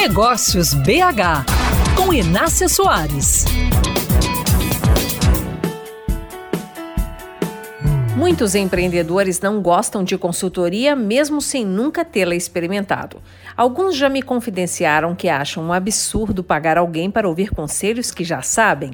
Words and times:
Negócios 0.00 0.72
BH, 0.72 1.44
com 1.94 2.10
Inácia 2.10 2.70
Soares. 2.70 3.44
Muitos 8.16 8.54
empreendedores 8.54 9.42
não 9.42 9.60
gostam 9.60 10.02
de 10.02 10.16
consultoria, 10.16 10.96
mesmo 10.96 11.42
sem 11.42 11.66
nunca 11.66 12.02
tê-la 12.02 12.34
experimentado. 12.34 13.20
Alguns 13.54 13.94
já 13.94 14.08
me 14.08 14.22
confidenciaram 14.22 15.14
que 15.14 15.28
acham 15.28 15.64
um 15.64 15.72
absurdo 15.72 16.42
pagar 16.42 16.78
alguém 16.78 17.10
para 17.10 17.28
ouvir 17.28 17.50
conselhos 17.50 18.10
que 18.10 18.24
já 18.24 18.40
sabem. 18.40 18.92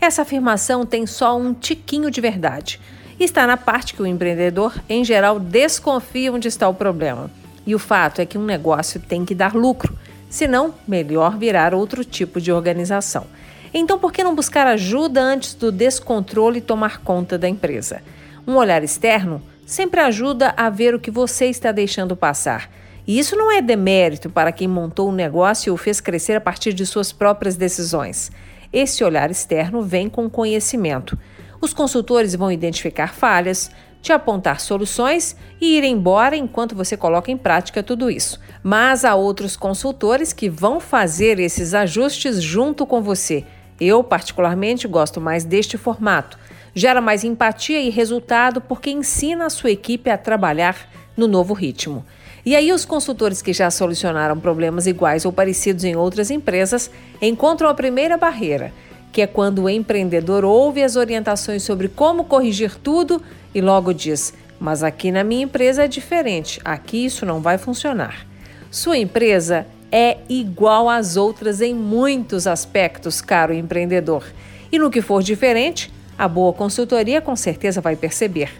Essa 0.00 0.22
afirmação 0.22 0.86
tem 0.86 1.04
só 1.04 1.36
um 1.36 1.52
tiquinho 1.52 2.12
de 2.12 2.20
verdade. 2.20 2.80
Está 3.18 3.44
na 3.44 3.56
parte 3.56 3.92
que 3.92 4.02
o 4.02 4.06
empreendedor, 4.06 4.72
em 4.88 5.04
geral, 5.04 5.40
desconfia 5.40 6.32
onde 6.32 6.46
está 6.46 6.68
o 6.68 6.74
problema. 6.74 7.28
E 7.66 7.74
o 7.74 7.78
fato 7.78 8.20
é 8.20 8.26
que 8.26 8.38
um 8.38 8.44
negócio 8.44 9.00
tem 9.00 9.24
que 9.24 9.34
dar 9.34 9.52
lucro, 9.52 9.98
senão, 10.28 10.74
melhor 10.86 11.36
virar 11.38 11.74
outro 11.74 12.04
tipo 12.04 12.40
de 12.40 12.52
organização. 12.52 13.26
Então, 13.72 13.98
por 13.98 14.12
que 14.12 14.22
não 14.22 14.34
buscar 14.34 14.66
ajuda 14.66 15.20
antes 15.20 15.54
do 15.54 15.72
descontrole 15.72 16.60
tomar 16.60 17.00
conta 17.00 17.36
da 17.36 17.48
empresa? 17.48 18.02
Um 18.46 18.54
olhar 18.54 18.84
externo 18.84 19.42
sempre 19.66 20.00
ajuda 20.00 20.54
a 20.56 20.70
ver 20.70 20.94
o 20.94 21.00
que 21.00 21.10
você 21.10 21.46
está 21.46 21.72
deixando 21.72 22.14
passar. 22.14 22.70
E 23.06 23.18
isso 23.18 23.36
não 23.36 23.50
é 23.50 23.60
demérito 23.60 24.30
para 24.30 24.52
quem 24.52 24.68
montou 24.68 25.08
o 25.08 25.10
um 25.10 25.14
negócio 25.14 25.70
e 25.70 25.72
o 25.72 25.76
fez 25.76 26.00
crescer 26.00 26.34
a 26.34 26.40
partir 26.40 26.72
de 26.72 26.86
suas 26.86 27.12
próprias 27.12 27.56
decisões. 27.56 28.30
Esse 28.72 29.04
olhar 29.04 29.30
externo 29.30 29.82
vem 29.82 30.08
com 30.08 30.28
conhecimento. 30.28 31.18
Os 31.64 31.72
consultores 31.72 32.34
vão 32.34 32.52
identificar 32.52 33.14
falhas, 33.14 33.70
te 34.02 34.12
apontar 34.12 34.60
soluções 34.60 35.34
e 35.58 35.78
ir 35.78 35.84
embora 35.84 36.36
enquanto 36.36 36.74
você 36.74 36.94
coloca 36.94 37.30
em 37.30 37.38
prática 37.38 37.82
tudo 37.82 38.10
isso. 38.10 38.38
Mas 38.62 39.02
há 39.02 39.14
outros 39.14 39.56
consultores 39.56 40.30
que 40.34 40.50
vão 40.50 40.78
fazer 40.78 41.40
esses 41.40 41.72
ajustes 41.72 42.42
junto 42.42 42.84
com 42.84 43.00
você. 43.00 43.44
Eu, 43.80 44.04
particularmente, 44.04 44.86
gosto 44.86 45.22
mais 45.22 45.42
deste 45.42 45.78
formato. 45.78 46.38
Gera 46.74 47.00
mais 47.00 47.24
empatia 47.24 47.80
e 47.80 47.88
resultado 47.88 48.60
porque 48.60 48.90
ensina 48.90 49.46
a 49.46 49.50
sua 49.50 49.70
equipe 49.70 50.10
a 50.10 50.18
trabalhar 50.18 50.76
no 51.16 51.26
novo 51.26 51.54
ritmo. 51.54 52.04
E 52.44 52.54
aí, 52.54 52.72
os 52.72 52.84
consultores 52.84 53.40
que 53.40 53.54
já 53.54 53.70
solucionaram 53.70 54.38
problemas 54.38 54.86
iguais 54.86 55.24
ou 55.24 55.32
parecidos 55.32 55.82
em 55.82 55.96
outras 55.96 56.30
empresas 56.30 56.90
encontram 57.22 57.70
a 57.70 57.74
primeira 57.74 58.18
barreira 58.18 58.70
que 59.14 59.22
é 59.22 59.28
quando 59.28 59.62
o 59.62 59.70
empreendedor 59.70 60.44
ouve 60.44 60.82
as 60.82 60.96
orientações 60.96 61.62
sobre 61.62 61.86
como 61.86 62.24
corrigir 62.24 62.74
tudo 62.76 63.22
e 63.54 63.60
logo 63.60 63.94
diz: 63.94 64.34
Mas 64.58 64.82
aqui 64.82 65.12
na 65.12 65.22
minha 65.22 65.44
empresa 65.44 65.84
é 65.84 65.88
diferente, 65.88 66.60
aqui 66.64 67.04
isso 67.04 67.24
não 67.24 67.40
vai 67.40 67.56
funcionar. 67.56 68.26
Sua 68.72 68.98
empresa 68.98 69.68
é 69.92 70.18
igual 70.28 70.90
às 70.90 71.16
outras 71.16 71.60
em 71.60 71.72
muitos 71.72 72.48
aspectos, 72.48 73.20
caro 73.20 73.54
empreendedor. 73.54 74.24
E 74.72 74.80
no 74.80 74.90
que 74.90 75.00
for 75.00 75.22
diferente, 75.22 75.92
a 76.18 76.26
boa 76.26 76.52
consultoria 76.52 77.20
com 77.20 77.36
certeza 77.36 77.80
vai 77.80 77.94
perceber. 77.94 78.50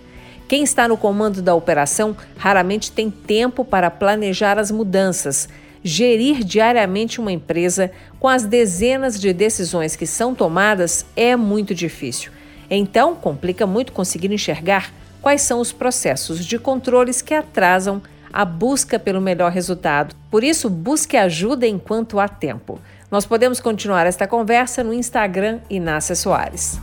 Quem 0.47 0.63
está 0.63 0.87
no 0.87 0.97
comando 0.97 1.43
da 1.43 1.53
operação 1.53 2.17
raramente 2.37 2.93
tem 2.93 3.11
tempo 3.11 3.65
para 3.65 3.91
planejar 3.91 4.57
as 4.57 4.71
mudanças 4.71 5.49
gerir 5.85 6.43
diariamente 6.43 7.21
uma 7.21 7.31
empresa 7.31 7.91
com 8.19 8.27
as 8.27 8.45
dezenas 8.45 9.21
de 9.21 9.33
decisões 9.35 9.95
que 9.95 10.07
são 10.07 10.35
tomadas 10.35 11.05
é 11.15 11.37
muito 11.37 11.75
difícil. 11.75 12.33
Então, 12.71 13.15
complica 13.15 13.67
muito 13.67 13.93
conseguir 13.93 14.33
enxergar 14.33 14.91
quais 15.21 15.43
são 15.43 15.61
os 15.61 15.71
processos 15.71 16.45
de 16.45 16.59
controles 16.59 17.21
que 17.21 17.35
atrasam 17.35 18.03
a 18.33 18.45
busca 18.45 18.99
pelo 18.99 19.21
melhor 19.21 19.53
resultado. 19.53 20.17
Por 20.31 20.43
isso, 20.43 20.69
busque 20.71 21.17
ajuda 21.17 21.67
enquanto 21.67 22.19
há 22.19 22.27
tempo. 22.27 22.81
Nós 23.11 23.27
podemos 23.27 23.61
continuar 23.61 24.07
esta 24.07 24.27
conversa 24.27 24.83
no 24.83 24.93
Instagram 24.93 25.61
Inácia 25.71 26.17
Soares. 26.17 26.81